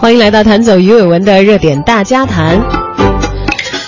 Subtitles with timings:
[0.00, 2.56] 欢迎来到弹走鱼尾纹的热点大家谈。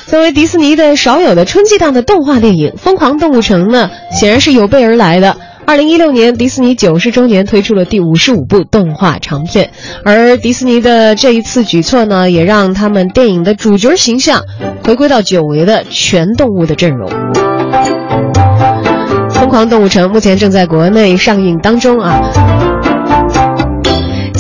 [0.08, 5.36] 作为迪士尼的少有的春季档的动画电影，《疯狂动物城》呢，显然是有备而来的。
[5.64, 9.70] 二零一六年，迪士尼九十周年推出了第五十五部动画长片，
[10.04, 14.42] 而迪士尼的这一次举措呢，也让他们电影的主角形象
[14.82, 17.08] 回归到久违的全动物的阵容。
[19.30, 22.20] 《疯狂动物城》目前正在国内上映当中啊。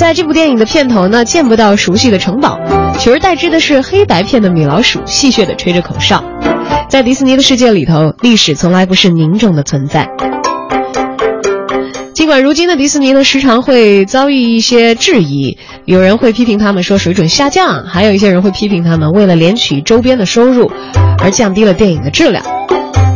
[0.00, 2.58] 在这部电影的片头呢，见不到熟悉的城堡，
[2.98, 6.24] 取而代之的是黑白片的米老鼠戏谑地吹着口哨。
[6.88, 10.08] 在迪士尼的世界里头，历史从来不是凝重的存在。
[12.14, 20.72] 尽管如今的迪士尼呢，时常会遭遇一些质疑，有人会批评他们说水准下降，还有一些人会批评他们为了敛取周边的收入
[21.22, 22.42] 而降低了电影的质量。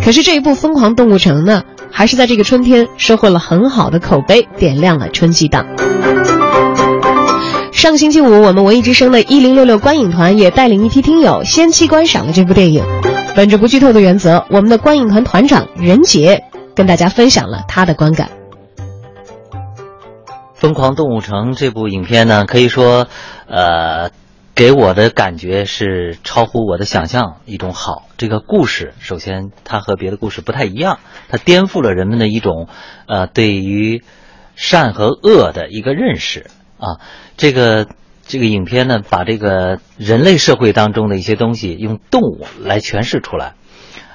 [0.05, 5.65] 可是这一部《疯狂动物城》呢，还是在这个春天收获了很好的口碑，点亮了春季档。
[7.85, 12.83] 上个星期五，我们文艺之声的一零六六观影团也带领一批听友先期观赏了这部电影。
[13.37, 18.31] 本着不剧透的原则，我们的观影团团长任杰跟大家分享了他的观感。
[20.55, 23.07] 《疯狂动物城》这部影片呢，可以说，
[23.47, 24.09] 呃，
[24.55, 28.05] 给我的感觉是超乎我的想象一种好。
[28.17, 32.67] 这个故事，首先它和别的故事不太一样，它颠覆了人们的一种，
[33.07, 34.03] 呃，对于
[34.57, 36.47] 善和恶的一个认识。
[36.85, 37.01] 啊，
[37.37, 37.87] 这个
[38.27, 43.55] 这个影片呢，把这个人类社会当中的一些东西用动物来诠释出来。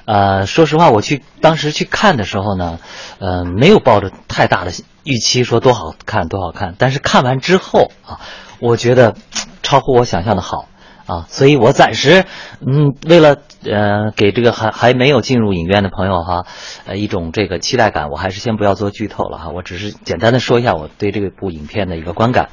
[0.06, 2.78] 呃，说实话，我去当时去看的时候呢，
[3.18, 4.72] 呃，没有抱着太大的
[5.04, 6.74] 预期，说多好看多好看。
[6.78, 8.18] 但是看完之后啊，
[8.58, 9.14] 我觉得
[9.62, 10.66] 超乎我想象的好
[11.10, 12.24] 啊，所以我暂时
[12.64, 16.46] 嗯，为了呃给这个还还没有进入影院的朋友哈，
[16.86, 22.50] 呃一种这个期待感，我还是先不要做剧透了哈，我只是简单的说一下我对这部影片的一个观感。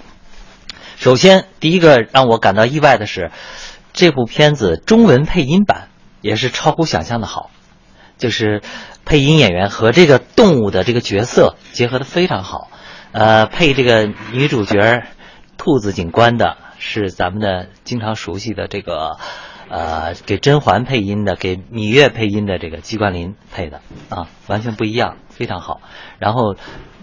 [0.97, 3.29] 首先，第一个让我感到意外的是，
[3.93, 5.89] 这部片子中文配音版
[6.21, 7.51] 也是超乎想象的好，
[8.17, 8.63] 就是
[9.05, 12.71] 配音演员和这个动物的这个角色结合的非常好。
[13.11, 15.03] 呃，配这个女主角
[15.57, 19.17] 兔子警官的是咱们的经常熟悉的这个，
[19.69, 25.81] 呃，给甄嬛配音的，给芈月配音的这个季冠霖配的啊，完全不一样，非常好。
[26.19, 26.55] 然后，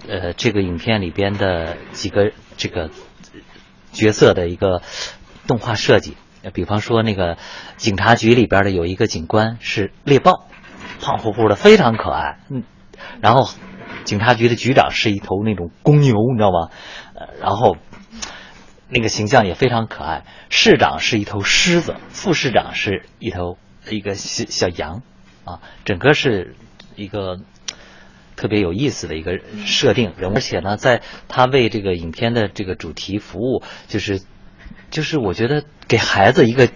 [0.09, 2.91] 呃，这个影片里边的几个这个。
[3.97, 4.83] 角色的一个
[5.47, 6.17] 动画设计，
[6.53, 7.39] 比方说那个
[7.77, 10.49] 警察局里边的有一个警官是猎豹，
[11.01, 12.41] 胖乎乎的，非常可爱。
[12.51, 12.65] 嗯，
[13.21, 13.49] 然后
[14.03, 16.71] 警察局的局长是一头那种公牛，你知道吗？
[17.15, 17.77] 呃，然后
[18.95, 20.25] 那个形象也非常可爱。
[20.49, 23.59] 市长是一头狮子，副市长是一头
[23.91, 25.03] 一个小小羊，
[25.45, 26.55] 啊，整个是
[26.97, 27.41] 一个。
[28.37, 34.23] 特别有意思的一个设定，而且呢，在他为这个影片的这个主题服务，就是，
[34.91, 36.69] 就是我觉得给孩子一个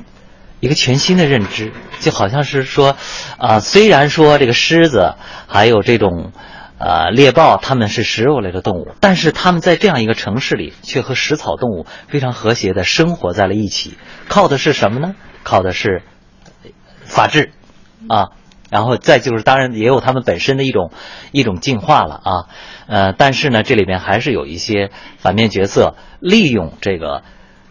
[0.61, 2.97] 一个全新的认知，就好像是说，
[3.39, 5.17] 啊，虽然说这个狮子
[5.49, 6.31] 还有这种，
[6.79, 15.15] 呃，猎豹，它们是食肉类的动物，但是它们在这样一个城市里，却和食草动物非常和谐的生活在了一起，靠的是什么呢？
[15.43, 16.03] 靠的是
[17.05, 17.51] 法治，
[18.09, 18.29] 啊。
[18.71, 20.93] 然后再就是，当然也有它们本身的一种
[21.33, 22.33] 一种进化了啊，
[22.87, 27.23] 呃，但是呢，这里边还是有一些反面角色利用这个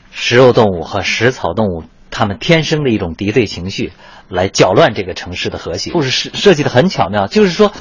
[0.09, 3.93] 食肉动物和食草动物它们天生的一种敌对情绪，
[4.27, 5.91] 来搅乱这个城市的和谐。
[5.91, 7.71] 故事设设计的很巧妙，就是说，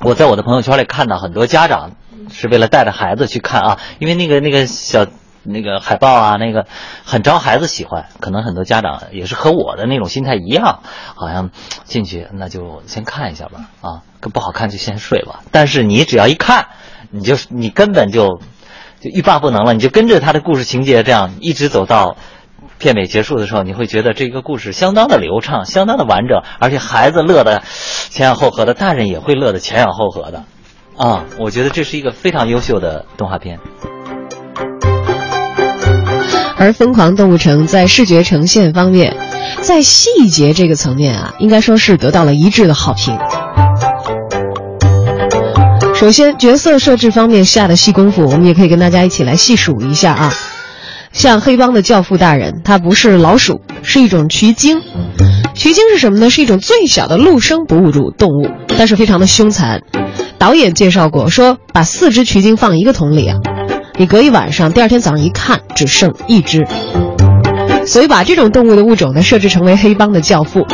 [0.00, 1.92] 我在我的朋友圈里看到很多家长
[2.30, 5.06] 是为了带着孩子去看啊，因为那个那个小。
[5.48, 6.66] 那个海报啊，那个
[7.04, 10.80] 很招孩子喜欢，可能很多家长也是和我的那种心态一样，
[11.14, 11.50] 好像
[11.84, 15.44] 进去那就先看一下吧，啊，不好看就先睡吧。
[15.52, 16.66] 但是你只要一看，
[17.12, 18.40] 你就你根本就
[18.98, 22.16] 就欲罢不能了，你就跟着他的故事情节这样一直走到
[22.78, 27.62] 片尾结束的时候，你会觉得这个故事相当的流畅，相当的完整，而且孩子乐的
[28.10, 30.44] 前仰后合的，大人也会乐的前仰后合的，
[30.96, 33.58] 啊，我觉得这是一个非常优秀的动画片。
[36.58, 39.16] 而《疯狂动物城》在视觉呈现方面，
[39.60, 43.18] 在细节这个层面啊，应该说是得到了一致的好评。
[45.94, 50.32] 首先，角色设置方面下的细功夫，我们也可以跟大家一起来细数一下啊。
[51.12, 54.80] 像黑帮的教父大人，他不是老鼠，是一种渠鲸。
[55.54, 56.28] 渠鲸是什么呢？
[56.28, 59.80] 是一种最小的陆生哺乳动物，但是非常的凶残。
[60.38, 63.38] 导演介绍过，说把四只渠鲸放一个桶里啊。
[63.98, 66.66] 你隔一晚上，第二天早上一看，只剩一只，
[67.86, 70.66] 所以把这种动物的物种呢设置成为黑帮的教父。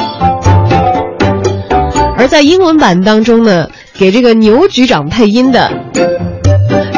[2.16, 5.70] 而在英文版当中呢，给这个牛局长配音的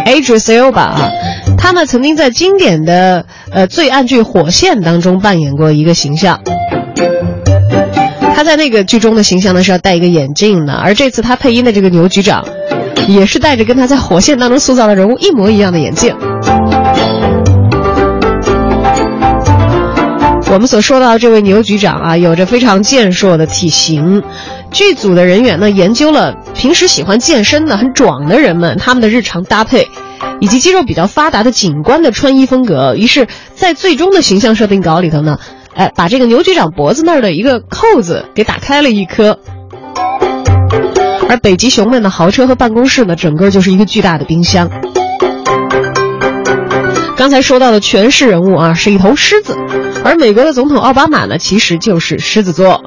[0.06, 1.10] ，Adri Silva 啊，
[1.64, 6.38] 他呢曾经在经典的呃罪案剧《火线》当中扮演过一个形象。
[8.34, 12.44] 他在那个剧中的形象呢是要戴一个眼镜的，而这次他配音的这个牛局长，
[13.08, 16.14] 也是戴着跟他在《火线》当中塑造的人物一模一样的眼镜。
[20.52, 24.22] 我们所说到这位牛局长啊，有着非常健硕的体型。
[24.70, 29.88] 剧组的人员呢，研究了平时喜欢健身的、很壮的人们他们的日常搭配，
[30.40, 32.94] 以及肌肉比较发达的警官的穿衣风格。
[32.96, 35.38] 于是，在最终的形象设定稿里头呢，
[35.74, 39.38] 哎，把这个牛局长脖子那儿的一个扣子给打开了一颗。
[41.28, 44.70] 而北极熊们的豪车和办公室呢，整个就是一个巨大的冰箱。
[47.16, 49.56] 刚才说到的全是人物啊，是一头狮子。
[50.04, 52.82] 而美国的总统奥巴马呢，其实就是狮子座。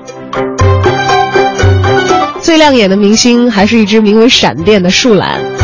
[2.41, 5.56] 最亮眼的明星还是一只名为闪电的树懒。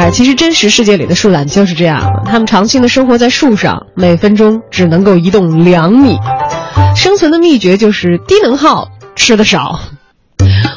[0.00, 6.16] 哎，其实真实世界里的树懒就是这样，它们长期的生活在树上，每分钟只能够移动两米。
[6.96, 9.78] 生存的秘诀就是低能耗，吃的少。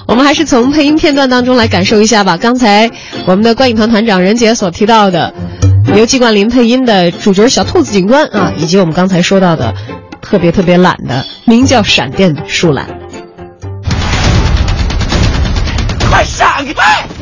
[0.10, 2.36] 我们还是从配音片段当中来感受一下吧。
[2.36, 2.92] 刚才
[3.26, 5.34] 我们的观影团团长任杰所提到的。
[5.96, 9.74] 由季冠霖配音的主角小兔子警官啊，以及我们刚才说到的
[10.22, 13.03] 特别特别懒的名叫闪电树懒。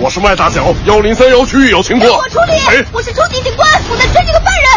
[0.01, 2.11] 我是麦大脚，幺零三幺区域有情况。
[2.11, 2.53] 我处理。
[2.91, 4.67] 我是初级警官，我在追这个犯人。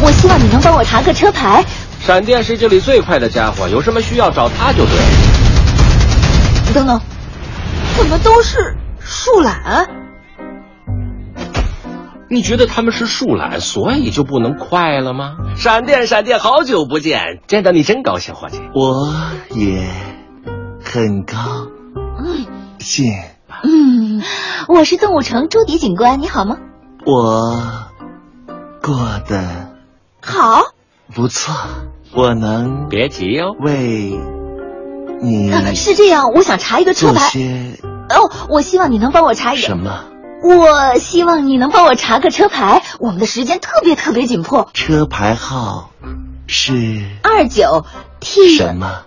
[0.00, 1.62] 我希望你能帮我查个车牌。
[2.00, 5.02] 闪电是这里最快的家伙，有什么需要找他就对了。
[6.72, 6.98] 等等，
[7.98, 9.86] 怎么都是树懒？
[12.30, 15.36] 你觉得他们是树懒，所以就不能快了吗？
[15.58, 18.62] 闪电，闪电，好久不见，见到你真高兴，伙计。
[18.74, 19.14] 我
[19.50, 19.86] 也
[20.82, 21.34] 很高
[22.86, 23.12] 兴。
[23.64, 24.22] 嗯，
[24.68, 26.58] 我是动物城朱迪警官，你好吗？
[27.04, 27.52] 我
[28.80, 28.96] 过
[29.28, 29.72] 得
[30.22, 30.62] 好，
[31.12, 31.52] 不错。
[32.14, 34.16] 我能别急哦，为
[35.20, 37.28] 你 是这样，我想查一个车牌。
[38.08, 40.04] 哦，我希望你能帮我查一个什么？
[40.44, 44.68] 我希望你能帮我查个车牌，我们的时间特别特别紧迫。
[44.74, 45.90] 车牌号
[46.46, 47.84] 是二九
[48.20, 49.02] T 什么？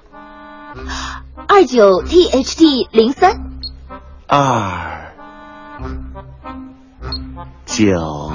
[1.48, 3.49] 二九 T H T 零三。
[4.32, 5.12] 二
[7.66, 8.32] 九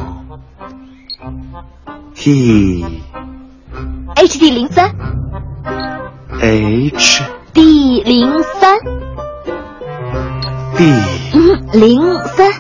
[2.17, 2.85] T
[4.17, 4.93] H D 零三。
[6.41, 8.77] H D 零三。
[10.77, 10.85] D
[11.33, 12.51] 嗯零三。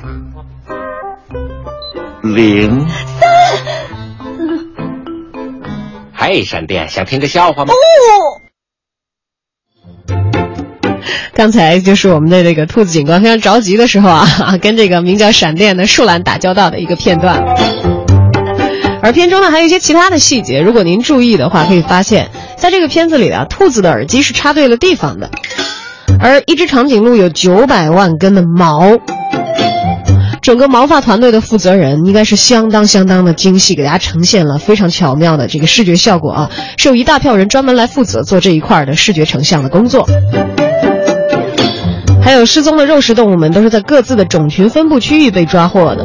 [2.23, 3.29] 零三，
[6.15, 7.75] 嘿，闪电，想听个笑话吗？
[11.35, 14.27] 刚才就是我们的那个兔子警官非常着急的时候啊，
[14.63, 17.43] 跟这个名叫闪电的树懒打交道的一个片段。
[19.03, 25.29] 而片中呢，还有一些其他的细节，如果您注意的话，可以发现，在这个片子里啊，兔子的耳机是插对了地方的，
[26.21, 28.99] 而一只长颈鹿有九百万根的毛。
[30.41, 36.51] 整个毛发团队的负责人应该是相当相当的精细，给大家呈现了非常巧妙的这个视觉效果啊！
[36.77, 40.07] 是有一大票人专门来负责做这一块的视觉成像的工作。
[42.25, 46.05] 还有失踪的肉食动物们都是在各自的种群分布区域被抓获的。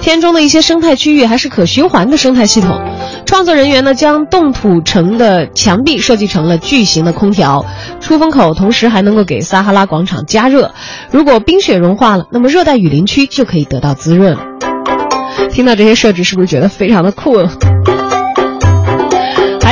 [0.00, 2.76] 片中的一些生态区域还是可循环的生态系统。
[3.24, 7.64] 创作人员呢，将冻土城的墙壁设计成了巨型的空调
[8.00, 10.72] 出风口，同时还能够给撒哈拉广场加热。
[11.10, 14.40] 如果冰雪融化了，那么热带雨林区就可以得到滋润了。
[15.52, 17.36] 听到这些设置，是不是觉得非常的酷？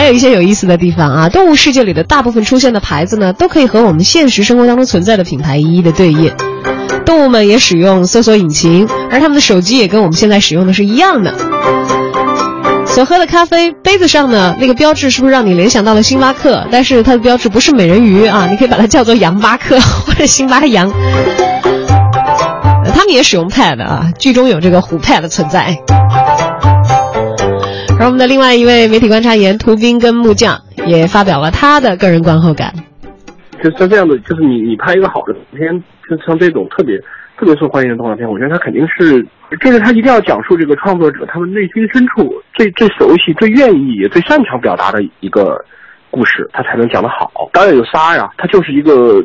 [0.07, 1.29] 还有一些有意思的地方啊！
[1.29, 6.33] 动物世界里的大部分出现的牌子呢，都可以和我们现实生活当中存在的品牌一一的对应。
[7.05, 11.35] 动物们也使用搜索引擎，而他们的手机也跟我们现在使用的是一样的。
[12.87, 16.65] 所喝的咖啡杯子上呢，那个标志是不是让你联想到了星巴克？
[16.71, 20.89] 但是它的标志不是美人鱼啊，你可以把它叫做杨巴克 或者星巴羊。
[22.95, 25.77] 他们也使用 Pad 啊，剧中有这个虎 Pad 存在。
[27.99, 32.73] 而我们的另外一位媒体观察员涂斌跟木匠也发表了他的个人观后感。
[33.63, 37.01] 就像这样的，就是你你拍一个好的片，就像这种特别。
[37.39, 39.23] 特别受欢迎的动画片，我觉得他肯定是，
[39.61, 45.63] 就是他一定要讲述这个创作者他们内心深处最最熟悉、最愿意、也最擅长表达的一个
[46.11, 47.31] 故事，他才能讲得好。
[47.53, 49.21] 当然有仨呀，他就是一个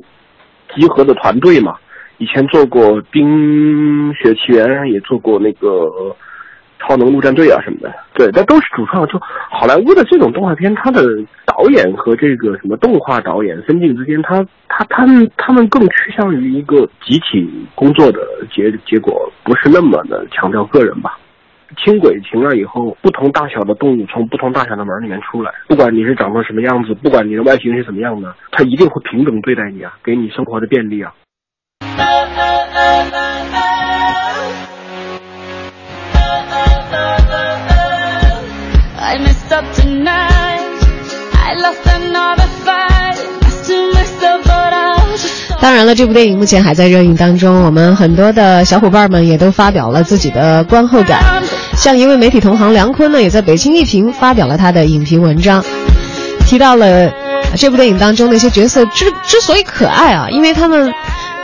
[0.76, 1.76] 集合的团队嘛。
[2.18, 6.14] 以前做过《冰雪奇缘》，也做过那个。
[6.82, 9.08] 超能陆战队啊什么的，对，但都是主创。
[9.08, 9.20] 就
[9.50, 11.02] 好莱坞的这种动画片，它的
[11.46, 18.20] 导演和这个什么动画导演分镜之间，他他他们他们更趋向于一个集体工作的
[18.52, 21.18] 结结果，不是那么的强调个人吧。
[21.78, 31.14] 轻轨停了以后，不同大小的动物从不同大小的门里面出来，不管你是长成什么样子，不管你的外形是怎么样的，它一定会平等对待你啊，给你生活的便利啊。
[45.62, 51.22] 当然了，这部电影目前还在热映当中，我们很多的小伙伴们也都发表了自己的观后感。
[51.76, 55.64] 像一位媒体同行梁坤呢，也在北京一评发表了他的影评文章，
[56.48, 57.12] 提到了
[57.56, 60.92] 这部电影当中那些角色之之所以可爱啊，因为他们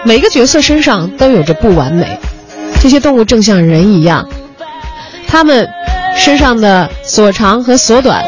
[0.03, 2.17] 每个角色身上都有着不完美。
[2.79, 4.27] 这些动物正像人一样，
[5.27, 5.69] 他们
[6.15, 8.24] 身上的所长和所短，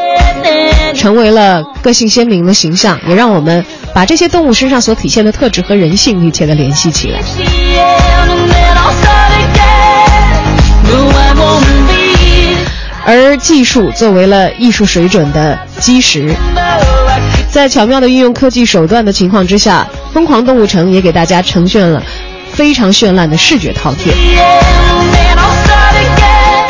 [1.00, 3.64] 成为了个性鲜明的形象，也让我们
[3.94, 7.18] 把这些动物身上所体现的特质和人性密切的联系起来。
[13.06, 16.34] 而技术作为了艺术水准的基石，
[17.50, 22.02] 在巧妙的运用科技手段的情况之下，《疯狂动物城》也给大家呈现了
[22.52, 24.12] 非常绚烂的视觉饕餮。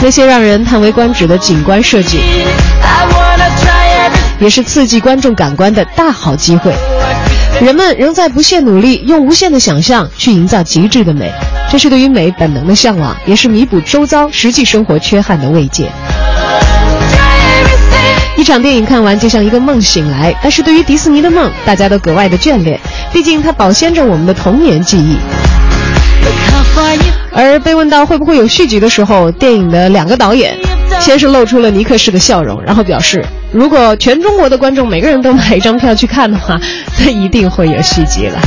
[0.00, 2.20] 那些让人叹为观止的景观设计，
[4.40, 6.72] 也是刺激观众感官的大好机会。
[7.60, 11.30] 人们仍在不懈努力，用无限的想象去营造极致的美，
[11.70, 15.90] 这是对于美本能的向往，也是弥补周遭实际生活缺憾的慰藉。
[18.36, 22.80] 一场电影看完就像一个梦醒来，但是对于迪士尼的梦，大家都格外的眷恋，
[23.12, 25.18] 毕竟它保鲜着我们的童年记忆。
[27.32, 30.56] 而被问到会不会有续集的时候，电影的两个导演
[31.00, 36.60] 先是露出了尼克式的笑容，然后表示，如果全中国的观众每个人都买一张票去看的话，
[36.98, 38.38] 那一定会有续集了。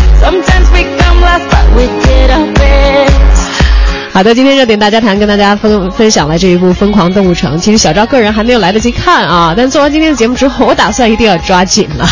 [4.14, 7.58] 好的，今天热点大家谈跟大家分分享了这一部《疯狂动物城》。
[7.60, 12.08] 其实小赵个人还没有来得及看啊，但做完今天的节目之后，我打算一定要抓紧了。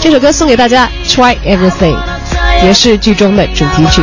[0.00, 1.96] 这首歌送给大家，《Try Everything》，
[2.64, 4.00] 也是剧中的主题曲。